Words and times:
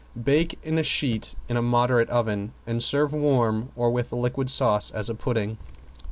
Bake 0.19 0.57
in 0.63 0.79
a 0.79 0.81
sheet 0.83 1.35
in 1.47 1.55
a 1.57 1.61
moderate 1.61 2.09
oven 2.09 2.53
and 2.65 2.81
serve 2.83 3.13
warm 3.13 3.69
or 3.75 3.91
with 3.91 4.11
a 4.11 4.15
liquid 4.15 4.49
sauce 4.49 4.89
as 4.89 5.09
a 5.09 5.13
pudding. 5.13 5.59